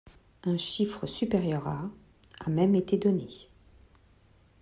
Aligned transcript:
Un 0.45 0.57
chiffre 0.57 1.05
supérieur 1.05 1.67
à 1.67 1.87
a 2.39 2.49
même 2.49 2.73
été 2.73 2.97
donné. 2.97 3.27